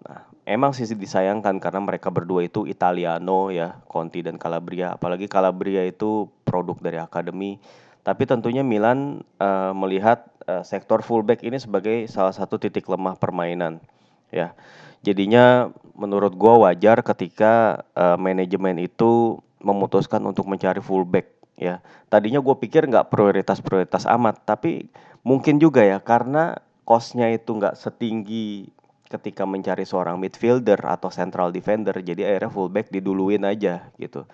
Nah, 0.04 0.20
emang 0.44 0.76
sih 0.76 0.84
disayangkan 0.84 1.56
karena 1.56 1.80
mereka 1.80 2.12
berdua 2.12 2.44
itu 2.44 2.68
Italiano 2.68 3.48
ya, 3.48 3.80
Conti 3.88 4.20
dan 4.20 4.36
Calabria. 4.36 4.94
Apalagi 4.94 5.30
Calabria 5.30 5.80
itu 5.88 6.28
produk 6.44 6.76
dari 6.76 7.00
akademi. 7.00 7.56
Tapi 8.04 8.28
tentunya 8.28 8.60
Milan 8.60 9.24
uh, 9.40 9.72
melihat 9.72 10.28
uh, 10.44 10.60
sektor 10.60 11.00
fullback 11.00 11.40
ini 11.40 11.56
sebagai 11.56 12.04
salah 12.04 12.36
satu 12.36 12.60
titik 12.60 12.84
lemah 12.84 13.16
permainan. 13.16 13.80
Ya, 14.28 14.52
jadinya 15.00 15.72
menurut 15.96 16.36
gua 16.36 16.68
wajar 16.68 17.00
ketika 17.00 17.80
uh, 17.96 18.20
manajemen 18.20 18.76
itu 18.76 19.40
memutuskan 19.64 20.20
untuk 20.28 20.44
mencari 20.44 20.84
fullback. 20.84 21.32
Ya, 21.56 21.80
tadinya 22.10 22.42
gue 22.42 22.56
pikir 22.60 22.84
nggak 22.90 23.14
prioritas-prioritas 23.14 24.10
amat, 24.10 24.42
tapi 24.42 24.90
mungkin 25.22 25.62
juga 25.62 25.86
ya 25.86 26.02
karena 26.02 26.58
kosnya 26.82 27.30
itu 27.32 27.54
nggak 27.56 27.78
setinggi 27.78 28.68
ketika 29.14 29.46
mencari 29.46 29.86
seorang 29.86 30.18
midfielder 30.18 30.78
atau 30.82 31.08
central 31.08 31.54
defender 31.54 31.94
jadi 32.02 32.34
akhirnya 32.34 32.50
fullback 32.50 32.90
diduluin 32.90 33.46
aja 33.46 33.88
gitu. 33.96 34.26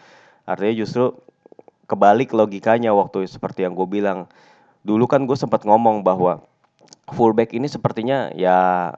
Artinya 0.49 0.75
justru 0.75 1.15
kebalik 1.91 2.31
logikanya 2.31 2.95
waktu 2.95 3.27
seperti 3.27 3.67
yang 3.67 3.75
gue 3.75 3.87
bilang. 3.87 4.31
Dulu 4.81 5.05
kan 5.05 5.29
gue 5.29 5.37
sempat 5.37 5.67
ngomong 5.69 6.01
bahwa 6.01 6.41
fullback 7.13 7.53
ini 7.53 7.69
sepertinya 7.69 8.33
ya 8.33 8.91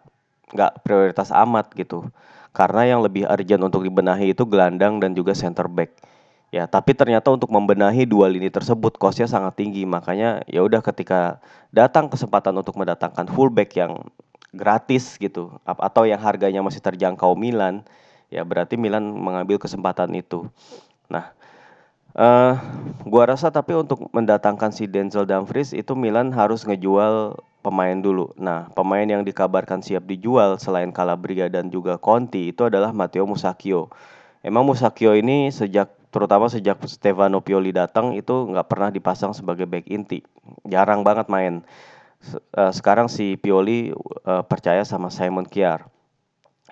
nggak 0.53 0.85
prioritas 0.87 1.33
amat 1.33 1.73
gitu. 1.75 2.07
Karena 2.53 2.85
yang 2.85 3.01
lebih 3.01 3.25
urgent 3.25 3.65
untuk 3.65 3.83
dibenahi 3.83 4.37
itu 4.37 4.45
gelandang 4.45 5.01
dan 5.01 5.17
juga 5.17 5.33
center 5.33 5.67
back. 5.67 5.97
Ya 6.53 6.69
tapi 6.69 6.93
ternyata 6.93 7.33
untuk 7.33 7.49
membenahi 7.49 8.05
dua 8.05 8.29
lini 8.29 8.53
tersebut 8.53 9.01
costnya 9.01 9.25
sangat 9.25 9.57
tinggi. 9.57 9.89
Makanya 9.89 10.45
ya 10.45 10.61
udah 10.61 10.85
ketika 10.85 11.41
datang 11.73 12.13
kesempatan 12.13 12.53
untuk 12.53 12.77
mendatangkan 12.77 13.25
fullback 13.33 13.73
yang 13.73 14.05
gratis 14.53 15.17
gitu. 15.17 15.57
Atau 15.65 16.05
yang 16.05 16.21
harganya 16.21 16.61
masih 16.61 16.85
terjangkau 16.85 17.35
Milan 17.35 17.83
ya 18.33 18.41
berarti 18.49 18.81
Milan 18.81 19.13
mengambil 19.13 19.61
kesempatan 19.61 20.17
itu. 20.17 20.49
Nah 21.13 21.37
uh, 22.17 22.57
gua 23.05 23.29
rasa 23.29 23.53
tapi 23.53 23.77
untuk 23.77 24.09
mendatangkan 24.13 24.73
si 24.73 24.89
Denzel 24.89 25.29
Dumfries 25.29 25.77
itu 25.77 25.93
Milan 25.93 26.33
harus 26.33 26.65
ngejual 26.65 27.37
pemain 27.61 28.01
dulu. 28.01 28.33
Nah 28.41 28.73
pemain 28.73 29.05
yang 29.05 29.21
dikabarkan 29.21 29.85
siap 29.85 30.09
dijual 30.09 30.57
selain 30.57 30.93
Calabria 30.97 31.53
dan 31.53 31.69
juga 31.69 32.01
Conti 32.01 32.57
itu 32.57 32.65
adalah 32.65 32.93
Matteo 32.97 33.29
Musacchio. 33.29 33.93
Emang 34.41 34.65
Musacchio 34.65 35.13
ini 35.13 35.53
sejak 35.53 35.93
terutama 36.13 36.49
sejak 36.49 36.77
Stefano 36.89 37.41
Pioli 37.41 37.73
datang 37.73 38.13
itu 38.13 38.49
nggak 38.53 38.69
pernah 38.69 38.89
dipasang 38.89 39.37
sebagai 39.37 39.69
back 39.69 39.89
inti. 39.93 40.25
Jarang 40.65 41.05
banget 41.05 41.29
main 41.29 41.65
uh, 42.57 42.73
sekarang 42.73 43.11
si 43.11 43.35
Pioli 43.39 43.91
uh, 44.25 44.43
percaya 44.47 44.87
sama 44.87 45.11
Simon 45.11 45.47
Kiar. 45.47 45.87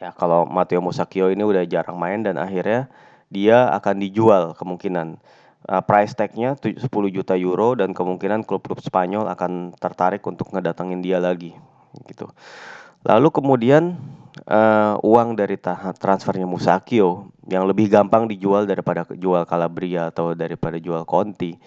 Ya, 0.00 0.16
kalau 0.16 0.49
Matteo 0.49 0.80
Musacchio 0.80 1.28
ini 1.28 1.45
udah 1.45 1.66
jarang 1.69 2.00
main 2.00 2.25
dan 2.25 2.40
akhirnya 2.40 2.88
dia 3.28 3.69
akan 3.76 4.00
dijual 4.00 4.57
kemungkinan. 4.57 5.21
Uh, 5.69 5.85
price 5.85 6.16
tagnya 6.16 6.57
10 6.57 6.80
juta 6.88 7.37
euro 7.37 7.76
dan 7.76 7.92
kemungkinan 7.92 8.49
klub-klub 8.49 8.80
Spanyol 8.80 9.28
akan 9.28 9.76
tertarik 9.76 10.25
untuk 10.25 10.49
ngedatengin 10.57 11.04
dia 11.04 11.21
lagi 11.21 11.52
gitu. 12.09 12.33
Lalu 13.04 13.28
kemudian 13.28 14.00
uh, 14.49 14.97
uang 15.04 15.37
dari 15.37 15.61
transfernya 16.00 16.49
Musakio 16.49 17.28
yang 17.45 17.69
lebih 17.69 17.92
gampang 17.92 18.25
dijual 18.25 18.64
daripada 18.64 19.04
jual 19.12 19.45
Calabria 19.45 20.09
atau 20.09 20.33
daripada 20.33 20.80
jual 20.80 21.04
Conti 21.04 21.61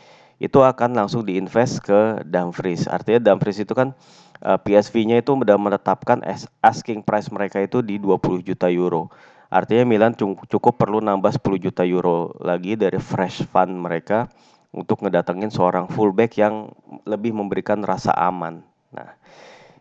itu 0.43 0.59
akan 0.59 0.99
langsung 0.99 1.23
diinvest 1.23 1.79
ke 1.79 2.19
Dumfries. 2.27 2.91
Artinya 2.91 3.31
Dumfries 3.31 3.63
itu 3.63 3.71
kan 3.71 3.95
eh, 4.43 4.59
PSV-nya 4.59 5.23
itu 5.23 5.31
sudah 5.31 5.55
menetapkan 5.55 6.19
asking 6.59 6.99
price 6.99 7.31
mereka 7.31 7.63
itu 7.63 7.79
di 7.79 7.95
20 7.95 8.43
juta 8.43 8.67
euro. 8.67 9.07
Artinya 9.47 9.87
Milan 9.87 10.11
cukup 10.19 10.75
perlu 10.75 10.99
nambah 10.99 11.31
10 11.39 11.63
juta 11.63 11.87
euro 11.87 12.35
lagi 12.43 12.75
dari 12.75 12.99
fresh 12.99 13.47
fund 13.47 13.71
mereka 13.71 14.27
untuk 14.75 14.99
ngedatengin 15.05 15.53
seorang 15.53 15.87
fullback 15.87 16.35
yang 16.35 16.73
lebih 17.07 17.31
memberikan 17.31 17.79
rasa 17.85 18.11
aman. 18.17 18.65
Nah, 18.91 19.13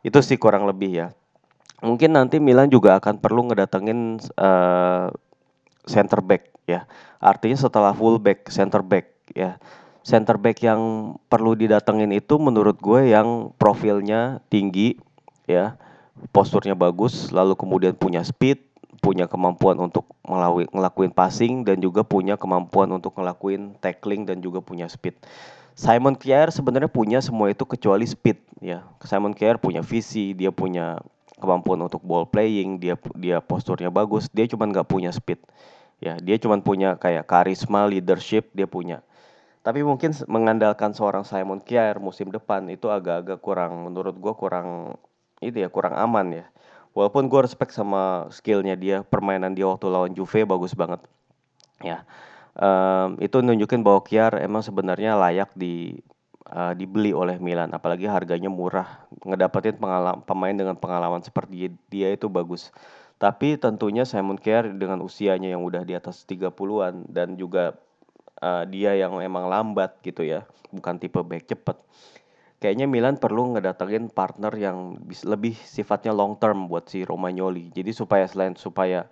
itu 0.04 0.21
sih 0.23 0.37
kurang 0.37 0.69
lebih 0.69 0.90
ya. 0.92 1.09
Mungkin 1.83 2.14
nanti 2.14 2.38
Milan 2.38 2.71
juga 2.71 3.00
akan 3.00 3.19
perlu 3.19 3.50
ngedatengin 3.50 4.21
uh, 4.38 5.09
center 5.88 6.21
back 6.23 6.52
ya. 6.69 6.87
Artinya 7.19 7.57
setelah 7.59 7.97
fullback, 7.97 8.52
center 8.52 8.85
back 8.85 9.11
ya 9.33 9.57
center 10.02 10.38
back 10.38 10.62
yang 10.62 11.14
perlu 11.30 11.54
didatengin 11.54 12.11
itu 12.14 12.38
menurut 12.38 12.78
gue 12.78 13.14
yang 13.14 13.54
profilnya 13.56 14.42
tinggi 14.50 14.99
ya 15.47 15.78
posturnya 16.30 16.75
bagus 16.75 17.30
lalu 17.35 17.54
kemudian 17.59 17.94
punya 17.94 18.23
speed 18.23 18.73
punya 19.02 19.26
kemampuan 19.26 19.75
untuk 19.82 20.06
ngelakuin, 20.23 20.71
ngelakuin 20.71 21.11
passing 21.11 21.54
dan 21.66 21.82
juga 21.82 22.06
punya 22.06 22.38
kemampuan 22.38 22.87
untuk 22.94 23.18
ngelakuin 23.18 23.75
tackling 23.82 24.23
dan 24.23 24.38
juga 24.38 24.62
punya 24.62 24.87
speed. 24.87 25.18
Simon 25.75 26.14
Kjaer 26.14 26.54
sebenarnya 26.54 26.87
punya 26.87 27.18
semua 27.18 27.50
itu 27.50 27.66
kecuali 27.66 28.06
speed 28.06 28.38
ya. 28.62 28.87
Simon 29.02 29.35
Kjaer 29.35 29.59
punya 29.59 29.82
visi, 29.82 30.38
dia 30.38 30.54
punya 30.54 31.02
kemampuan 31.42 31.82
untuk 31.82 31.99
ball 32.06 32.30
playing, 32.30 32.78
dia 32.78 32.94
dia 33.18 33.42
posturnya 33.42 33.90
bagus, 33.90 34.30
dia 34.30 34.47
cuma 34.47 34.71
nggak 34.71 34.87
punya 34.87 35.11
speed. 35.11 35.42
Ya, 35.99 36.18
dia 36.18 36.38
cuma 36.38 36.59
punya 36.62 36.94
kayak 36.99 37.26
karisma, 37.26 37.87
leadership, 37.87 38.50
dia 38.54 38.71
punya. 38.71 39.02
Tapi 39.62 39.87
mungkin 39.87 40.11
mengandalkan 40.26 40.90
seorang 40.90 41.23
Simon 41.23 41.62
Kjaer 41.62 42.02
musim 42.02 42.35
depan 42.35 42.66
itu 42.66 42.90
agak-agak 42.90 43.38
kurang 43.38 43.87
menurut 43.87 44.19
gue 44.19 44.35
kurang 44.35 44.99
itu 45.38 45.62
ya 45.62 45.71
kurang 45.71 45.95
aman 45.95 46.42
ya. 46.42 46.47
Walaupun 46.92 47.31
gue 47.31 47.40
respect 47.47 47.73
sama 47.73 48.28
skillnya 48.28 48.76
dia, 48.76 49.00
permainan 49.07 49.57
dia 49.57 49.64
waktu 49.64 49.88
lawan 49.88 50.12
Juve 50.12 50.45
bagus 50.45 50.76
banget. 50.76 51.00
Ya, 51.81 52.04
um, 52.59 53.16
itu 53.16 53.40
nunjukin 53.40 53.81
bahwa 53.81 54.04
Kjaer 54.04 54.45
emang 54.45 54.61
sebenarnya 54.61 55.16
layak 55.16 55.50
di 55.57 56.04
uh, 56.52 56.76
dibeli 56.76 57.16
oleh 57.16 57.40
Milan, 57.40 57.73
apalagi 57.73 58.04
harganya 58.04 58.52
murah. 58.52 59.09
Ngedapetin 59.25 59.81
pengalaman 59.81 60.21
pemain 60.26 60.52
dengan 60.52 60.76
pengalaman 60.76 61.25
seperti 61.25 61.73
dia 61.88 62.12
itu 62.12 62.28
bagus. 62.28 62.69
Tapi 63.16 63.57
tentunya 63.57 64.04
Simon 64.04 64.37
Kjaer 64.37 64.75
dengan 64.76 65.00
usianya 65.00 65.49
yang 65.49 65.64
udah 65.64 65.87
di 65.87 65.97
atas 65.97 66.26
30-an 66.28 67.09
dan 67.09 67.40
juga 67.40 67.78
uh, 68.43 68.67
dia 68.67 68.99
yang 68.99 69.15
emang 69.23 69.47
lambat 69.47 70.03
gitu 70.03 70.27
ya, 70.27 70.43
bukan 70.75 70.99
tipe 70.99 71.23
back 71.23 71.47
cepet. 71.47 71.79
Kayaknya 72.63 72.87
Milan 72.87 73.19
perlu 73.19 73.55
ngedatengin 73.55 74.11
partner 74.11 74.55
yang 74.55 74.95
lebih 75.27 75.59
sifatnya 75.67 76.15
long 76.15 76.39
term 76.39 76.71
buat 76.71 76.87
si 76.87 77.03
Romagnoli. 77.03 77.75
Jadi 77.75 77.91
supaya 77.91 78.23
selain 78.27 78.55
supaya 78.55 79.11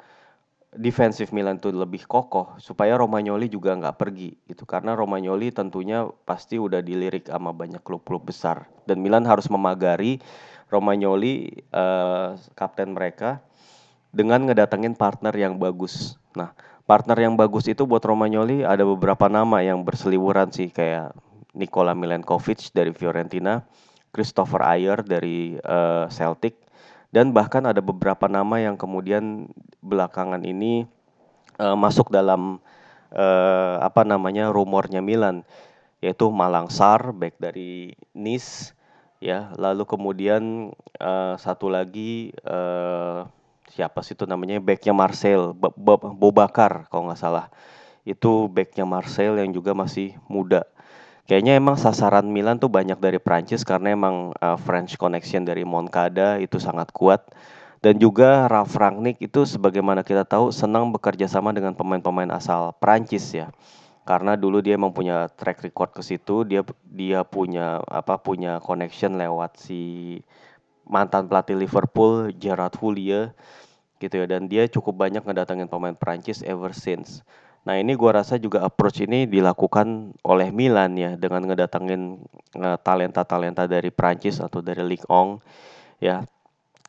defensif 0.70 1.34
Milan 1.34 1.58
tuh 1.58 1.74
lebih 1.74 2.06
kokoh, 2.06 2.54
supaya 2.62 2.94
Romagnoli 2.94 3.50
juga 3.50 3.74
nggak 3.74 3.98
pergi 3.98 4.38
gitu. 4.46 4.62
Karena 4.70 4.94
Romagnoli 4.94 5.50
tentunya 5.50 6.06
pasti 6.22 6.62
udah 6.62 6.78
dilirik 6.78 7.26
sama 7.26 7.50
banyak 7.50 7.82
klub-klub 7.82 8.22
besar. 8.22 8.70
Dan 8.86 9.02
Milan 9.02 9.26
harus 9.26 9.50
memagari 9.50 10.22
Romagnoli 10.70 11.50
uh, 11.74 12.38
kapten 12.54 12.94
mereka 12.94 13.42
dengan 14.14 14.46
ngedatengin 14.46 14.94
partner 14.94 15.34
yang 15.34 15.58
bagus. 15.58 16.14
Nah, 16.38 16.54
partner 16.90 17.14
yang 17.22 17.38
bagus 17.38 17.70
itu 17.70 17.86
buat 17.86 18.02
Romagnoli 18.02 18.66
ada 18.66 18.82
beberapa 18.82 19.30
nama 19.30 19.62
yang 19.62 19.86
berseliweran 19.86 20.50
sih 20.50 20.74
kayak 20.74 21.14
Nikola 21.54 21.94
Milenkovic 21.94 22.74
dari 22.74 22.90
Fiorentina, 22.90 23.62
Christopher 24.10 24.66
Ayer 24.66 24.98
dari 25.06 25.54
uh, 25.62 26.10
Celtic 26.10 26.58
dan 27.14 27.30
bahkan 27.30 27.62
ada 27.62 27.78
beberapa 27.78 28.26
nama 28.26 28.58
yang 28.58 28.74
kemudian 28.74 29.46
belakangan 29.78 30.42
ini 30.42 30.82
uh, 31.62 31.78
masuk 31.78 32.10
dalam 32.10 32.58
uh, 33.14 33.78
apa 33.78 34.02
namanya 34.02 34.50
rumornya 34.50 34.98
Milan 34.98 35.46
yaitu 36.02 36.26
Malang 36.26 36.74
Sar 36.74 37.14
back 37.14 37.38
dari 37.38 37.94
Nice 38.18 38.74
ya. 39.22 39.54
Lalu 39.54 39.86
kemudian 39.86 40.74
uh, 40.98 41.38
satu 41.38 41.70
lagi 41.70 42.34
uh, 42.42 43.30
siapa 43.72 44.02
sih 44.02 44.18
itu 44.18 44.26
namanya? 44.26 44.58
Backnya 44.58 44.92
Marcel 44.92 45.54
Bobakar 46.18 46.90
kalau 46.90 47.08
nggak 47.10 47.20
salah. 47.20 47.46
Itu 48.02 48.50
backnya 48.50 48.84
Marcel 48.84 49.38
yang 49.38 49.54
juga 49.54 49.72
masih 49.72 50.18
muda. 50.26 50.66
Kayaknya 51.30 51.62
emang 51.62 51.78
sasaran 51.78 52.26
Milan 52.26 52.58
tuh 52.58 52.66
banyak 52.66 52.98
dari 52.98 53.22
Prancis 53.22 53.62
karena 53.62 53.94
emang 53.94 54.34
uh, 54.42 54.58
French 54.58 54.98
connection 54.98 55.46
dari 55.46 55.62
Moncada 55.62 56.42
itu 56.42 56.58
sangat 56.58 56.90
kuat. 56.90 57.22
Dan 57.80 57.96
juga 57.96 58.50
Ralf 58.50 58.76
Rangnick 58.76 59.22
itu 59.24 59.46
sebagaimana 59.48 60.04
kita 60.04 60.28
tahu 60.28 60.52
senang 60.52 60.92
bekerja 60.92 61.30
sama 61.30 61.54
dengan 61.54 61.72
pemain-pemain 61.72 62.28
asal 62.34 62.76
Prancis 62.76 63.30
ya. 63.32 63.48
Karena 64.04 64.34
dulu 64.34 64.58
dia 64.58 64.74
emang 64.74 64.90
punya 64.90 65.30
track 65.32 65.62
record 65.70 65.94
ke 65.94 66.02
situ 66.02 66.42
dia 66.42 66.66
dia 66.82 67.22
punya 67.22 67.78
apa 67.86 68.18
punya 68.18 68.58
connection 68.58 69.14
lewat 69.14 69.54
si 69.54 70.18
mantan 70.90 71.30
pelatih 71.30 71.54
Liverpool 71.54 72.34
Gerard 72.34 72.74
Houllier 72.82 73.30
gitu 74.02 74.18
ya 74.18 74.26
dan 74.26 74.50
dia 74.50 74.66
cukup 74.66 75.06
banyak 75.06 75.22
ngedatengin 75.22 75.70
pemain 75.70 75.94
Prancis 75.94 76.42
ever 76.42 76.74
since. 76.74 77.22
Nah 77.62 77.76
ini 77.76 77.92
gua 77.92 78.24
rasa 78.24 78.40
juga 78.40 78.64
approach 78.64 79.04
ini 79.04 79.28
dilakukan 79.28 80.16
oleh 80.24 80.48
Milan 80.50 80.96
ya 80.96 81.14
dengan 81.14 81.44
ngedatengin 81.44 82.18
uh, 82.56 82.78
talenta-talenta 82.80 83.68
dari 83.68 83.92
Prancis 83.92 84.40
atau 84.40 84.64
dari 84.64 84.80
Ligue 84.82 85.06
1 85.06 86.02
ya 86.02 86.24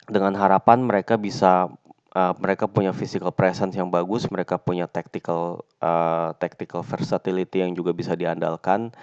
dengan 0.08 0.34
harapan 0.40 0.80
mereka 0.82 1.20
bisa 1.20 1.68
uh, 2.16 2.34
mereka 2.40 2.68
punya 2.72 2.96
physical 2.96 3.36
presence 3.36 3.76
yang 3.76 3.92
bagus, 3.92 4.28
mereka 4.32 4.56
punya 4.56 4.88
tactical 4.88 5.68
uh, 5.84 6.32
tactical 6.40 6.84
versatility 6.84 7.64
yang 7.64 7.76
juga 7.76 7.92
bisa 7.92 8.16
diandalkan 8.16 8.96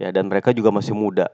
ya 0.00 0.08
dan 0.08 0.32
mereka 0.32 0.56
juga 0.56 0.72
masih 0.72 0.96
muda 0.96 1.28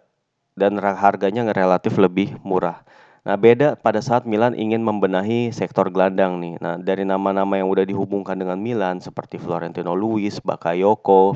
dan 0.58 0.78
harganya 0.82 1.46
relatif 1.54 1.94
lebih 2.00 2.34
murah. 2.42 2.82
Nah, 3.26 3.34
beda 3.34 3.74
pada 3.74 3.98
saat 3.98 4.22
Milan 4.22 4.54
ingin 4.54 4.78
membenahi 4.86 5.50
sektor 5.50 5.90
gelandang 5.90 6.38
nih. 6.38 6.62
Nah, 6.62 6.78
dari 6.78 7.02
nama-nama 7.02 7.58
yang 7.58 7.66
udah 7.66 7.82
dihubungkan 7.82 8.38
dengan 8.38 8.54
Milan 8.54 9.02
seperti 9.02 9.34
Florentino 9.34 9.98
Luis, 9.98 10.38
Bakayoko, 10.38 11.34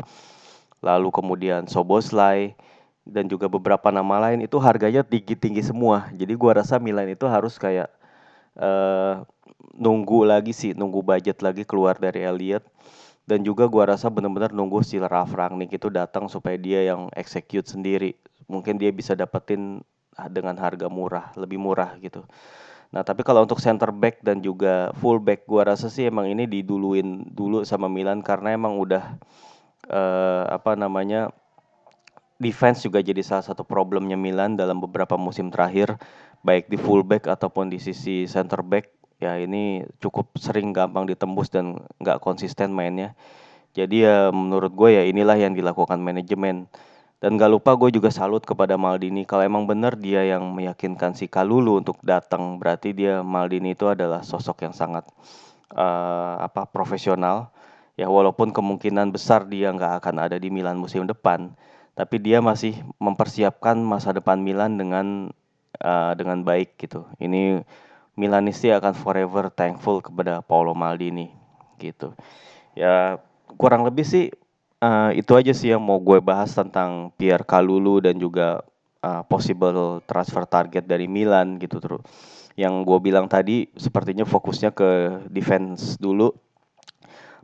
lalu 0.87 1.09
kemudian 1.11 1.67
Soboslai 1.67 2.55
dan 3.03 3.27
juga 3.27 3.51
beberapa 3.51 3.91
nama 3.91 4.31
lain 4.31 4.47
itu 4.47 4.55
harganya 4.63 5.03
tinggi-tinggi 5.03 5.67
semua. 5.67 6.07
Jadi 6.15 6.31
gua 6.39 6.63
rasa 6.63 6.79
Milan 6.79 7.11
itu 7.11 7.27
harus 7.27 7.59
kayak 7.59 7.91
uh, 8.55 9.27
nunggu 9.75 10.31
lagi 10.31 10.55
sih, 10.55 10.79
nunggu 10.79 11.03
budget 11.03 11.43
lagi 11.43 11.67
keluar 11.67 11.99
dari 11.99 12.23
Elliot 12.23 12.63
dan 13.27 13.43
juga 13.43 13.67
gua 13.67 13.99
rasa 13.99 14.07
benar-benar 14.07 14.55
nunggu 14.55 14.87
si 14.87 15.03
Ralf 15.03 15.35
Rangnick 15.35 15.75
itu 15.75 15.91
datang 15.91 16.31
supaya 16.31 16.55
dia 16.55 16.87
yang 16.87 17.11
execute 17.19 17.67
sendiri. 17.67 18.15
Mungkin 18.47 18.79
dia 18.79 18.95
bisa 18.95 19.19
dapetin 19.19 19.83
dengan 20.29 20.59
harga 20.59 20.91
murah, 20.91 21.33
lebih 21.39 21.57
murah 21.57 21.97
gitu. 22.03 22.27
Nah, 22.91 23.07
tapi 23.07 23.23
kalau 23.23 23.47
untuk 23.47 23.63
center 23.63 23.95
back 23.95 24.19
dan 24.21 24.43
juga 24.43 24.91
full 24.99 25.23
back 25.23 25.47
gua 25.47 25.63
rasa 25.63 25.87
sih 25.87 26.11
emang 26.11 26.27
ini 26.27 26.51
diduluin 26.51 27.23
dulu 27.31 27.63
sama 27.63 27.87
Milan 27.87 28.19
karena 28.19 28.51
emang 28.51 28.75
udah 28.83 29.15
uh, 29.87 30.45
apa 30.51 30.75
namanya 30.75 31.31
defense 32.43 32.83
juga 32.83 32.99
jadi 32.99 33.23
salah 33.23 33.47
satu 33.47 33.63
problemnya 33.63 34.19
Milan 34.19 34.59
dalam 34.59 34.83
beberapa 34.83 35.15
musim 35.15 35.55
terakhir 35.55 35.95
baik 36.43 36.67
di 36.67 36.81
full 36.81 37.07
back 37.07 37.29
ataupun 37.31 37.71
di 37.71 37.79
sisi 37.79 38.25
center 38.25 38.65
back 38.65 38.91
ya 39.21 39.37
ini 39.37 39.85
cukup 40.01 40.33
sering 40.41 40.73
gampang 40.73 41.05
ditembus 41.05 41.53
dan 41.53 41.79
nggak 42.01 42.19
konsisten 42.25 42.73
mainnya. 42.73 43.13
Jadi 43.71 44.03
ya 44.03 44.35
menurut 44.35 44.75
gue 44.75 44.99
ya 44.99 45.07
inilah 45.07 45.39
yang 45.39 45.55
dilakukan 45.55 46.01
manajemen. 46.03 46.67
Dan 47.21 47.37
gak 47.37 47.53
lupa 47.53 47.77
gue 47.77 47.93
juga 47.93 48.09
salut 48.09 48.41
kepada 48.41 48.81
Maldini. 48.81 49.29
Kalau 49.29 49.45
emang 49.45 49.69
bener 49.69 49.93
dia 50.01 50.25
yang 50.25 50.57
meyakinkan 50.57 51.13
si 51.13 51.29
Kalulu 51.29 51.77
untuk 51.77 52.01
datang, 52.01 52.57
berarti 52.57 52.97
dia 52.97 53.21
Maldini 53.21 53.77
itu 53.77 53.93
adalah 53.93 54.25
sosok 54.25 54.65
yang 54.65 54.73
sangat 54.73 55.05
uh, 55.77 56.41
apa 56.41 56.65
profesional. 56.65 57.53
Ya 58.01 58.09
walaupun 58.09 58.57
kemungkinan 58.57 59.13
besar 59.13 59.45
dia 59.45 59.69
nggak 59.69 60.01
akan 60.01 60.17
ada 60.17 60.41
di 60.41 60.49
Milan 60.49 60.81
musim 60.81 61.05
depan, 61.05 61.53
tapi 61.93 62.17
dia 62.17 62.41
masih 62.41 62.73
mempersiapkan 62.97 63.77
masa 63.77 64.17
depan 64.17 64.41
Milan 64.41 64.81
dengan 64.81 65.29
uh, 65.85 66.13
dengan 66.17 66.41
baik 66.41 66.81
gitu. 66.81 67.05
Ini 67.21 67.61
Milanisti 68.17 68.73
akan 68.73 68.97
forever 68.97 69.53
thankful 69.53 70.01
kepada 70.01 70.41
Paolo 70.41 70.73
Maldini 70.73 71.29
gitu. 71.77 72.17
Ya 72.73 73.21
kurang 73.61 73.85
lebih 73.85 74.09
sih 74.09 74.33
uh, 74.81 75.11
itu 75.15 75.33
aja 75.37 75.53
sih 75.53 75.71
yang 75.73 75.85
mau 75.85 76.01
gue 76.01 76.19
bahas 76.19 76.51
tentang 76.53 77.13
Pierre 77.15 77.45
Kalulu 77.45 78.03
dan 78.03 78.17
juga 78.17 78.65
uh, 79.05 79.23
possible 79.29 80.01
transfer 80.09 80.45
target 80.49 80.85
dari 80.89 81.07
Milan 81.07 81.61
gitu 81.61 81.79
terus. 81.79 82.03
Yang 82.59 82.85
gue 82.85 82.99
bilang 83.01 83.31
tadi 83.31 83.71
sepertinya 83.77 84.27
fokusnya 84.27 84.75
ke 84.75 85.23
defense 85.31 85.97
dulu. 86.01 86.33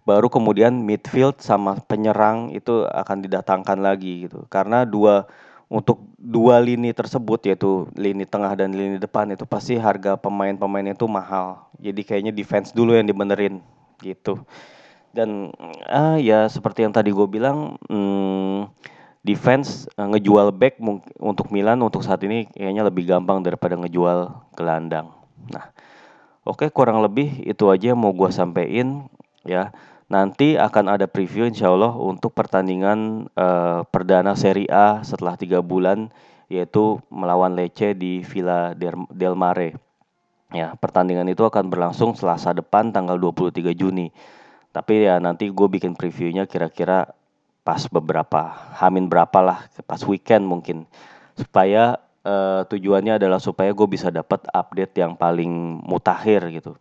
Baru 0.06 0.30
kemudian 0.30 0.86
midfield 0.86 1.42
sama 1.42 1.74
penyerang 1.82 2.54
itu 2.54 2.86
akan 2.86 3.26
didatangkan 3.26 3.78
lagi 3.82 4.28
gitu. 4.28 4.46
Karena 4.46 4.86
dua 4.86 5.26
untuk 5.66 6.06
dua 6.14 6.62
lini 6.62 6.94
tersebut 6.94 7.42
yaitu 7.42 7.90
lini 7.98 8.22
tengah 8.22 8.54
dan 8.54 8.70
lini 8.70 9.02
depan 9.02 9.34
itu 9.34 9.42
pasti 9.42 9.74
harga 9.74 10.14
pemain-pemain 10.14 10.94
itu 10.94 11.10
mahal. 11.10 11.66
Jadi 11.82 12.06
kayaknya 12.06 12.30
defense 12.30 12.70
dulu 12.70 12.94
yang 12.94 13.10
dibenerin 13.10 13.58
gitu. 13.98 14.46
Dan 15.16 15.48
ah 15.88 16.20
ya 16.20 16.44
seperti 16.44 16.84
yang 16.84 16.92
tadi 16.92 17.08
gue 17.08 17.24
bilang, 17.24 17.80
hmm, 17.88 18.68
defense 19.24 19.88
uh, 19.96 20.04
ngejual 20.12 20.52
back 20.52 20.76
untuk 21.16 21.48
Milan 21.48 21.80
untuk 21.80 22.04
saat 22.04 22.20
ini 22.28 22.44
kayaknya 22.52 22.84
lebih 22.84 23.08
gampang 23.08 23.40
daripada 23.40 23.74
ngejual 23.80 24.30
gelandang. 24.52 25.10
Nah, 25.48 25.72
oke 26.44 26.68
kurang 26.68 27.00
lebih 27.00 27.48
itu 27.48 27.66
aja 27.72 27.96
yang 27.96 27.98
mau 27.98 28.12
gue 28.12 28.28
sampein 28.28 29.08
ya. 29.42 29.72
Nanti 30.06 30.54
akan 30.54 30.94
ada 30.94 31.10
preview 31.10 31.50
insya 31.50 31.66
Allah 31.66 31.90
untuk 31.90 32.30
pertandingan 32.30 33.26
uh, 33.34 33.82
perdana 33.90 34.38
Serie 34.38 34.70
A 34.70 35.02
setelah 35.02 35.34
tiga 35.34 35.58
bulan 35.58 36.14
yaitu 36.46 37.02
melawan 37.10 37.58
Lecce 37.58 37.90
di 37.98 38.22
Villa 38.22 38.70
Del 39.10 39.34
Mare. 39.34 39.74
Ya, 40.54 40.78
pertandingan 40.78 41.26
itu 41.26 41.42
akan 41.42 41.66
berlangsung 41.66 42.14
Selasa 42.14 42.54
depan 42.54 42.94
tanggal 42.94 43.18
23 43.18 43.74
Juni. 43.74 44.14
Tapi 44.76 45.08
ya 45.08 45.16
nanti 45.16 45.48
gue 45.48 45.68
bikin 45.72 45.96
previewnya 45.96 46.44
kira-kira 46.44 47.08
pas 47.64 47.80
beberapa 47.88 48.52
hamin 48.76 49.08
berapa 49.08 49.40
lah 49.40 49.64
pas 49.88 49.98
weekend 50.04 50.44
mungkin 50.44 50.84
supaya 51.32 51.96
uh, 52.28 52.62
tujuannya 52.68 53.16
adalah 53.16 53.40
supaya 53.40 53.72
gue 53.72 53.88
bisa 53.88 54.12
dapat 54.12 54.44
update 54.52 55.00
yang 55.00 55.16
paling 55.16 55.80
mutakhir 55.80 56.44
gitu. 56.52 56.76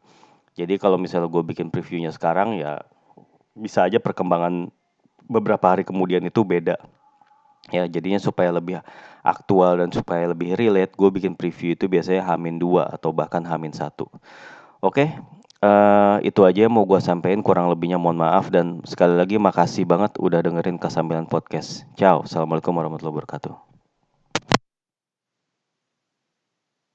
Jadi 0.60 0.76
kalau 0.76 1.00
misalnya 1.00 1.32
gue 1.32 1.44
bikin 1.56 1.72
previewnya 1.72 2.12
sekarang 2.12 2.60
ya 2.60 2.84
bisa 3.56 3.88
aja 3.88 4.04
perkembangan 4.04 4.68
beberapa 5.32 5.72
hari 5.72 5.88
kemudian 5.88 6.22
itu 6.28 6.44
beda. 6.44 6.76
Ya 7.74 7.88
jadinya 7.88 8.20
supaya 8.20 8.52
lebih 8.54 8.78
aktual 9.26 9.82
dan 9.82 9.90
supaya 9.90 10.30
lebih 10.30 10.54
relate, 10.54 10.94
gue 10.94 11.10
bikin 11.10 11.34
preview 11.34 11.74
itu 11.74 11.90
biasanya 11.90 12.22
Hamin 12.30 12.62
2 12.62 12.94
atau 12.94 13.10
bahkan 13.10 13.42
Hamin 13.42 13.74
1. 13.74 13.90
Oke, 14.86 15.18
uh, 15.64 16.18
itu 16.26 16.42
aja 16.44 16.68
yang 16.68 16.74
mau 16.74 16.84
gue 16.84 17.00
sampaikan 17.00 17.46
kurang 17.46 17.72
lebihnya 17.72 18.02
mohon 18.02 18.20
maaf 18.20 18.52
dan 18.52 18.82
sekali 18.84 19.16
lagi 19.16 19.40
makasih 19.40 19.88
banget 19.88 20.18
udah 20.20 20.42
dengerin 20.44 20.82
Kesambilan 20.82 21.30
Podcast. 21.30 21.88
Ciao, 21.96 22.24
Assalamualaikum 22.26 22.76
warahmatullahi 22.76 23.16
wabarakatuh. 23.22 23.65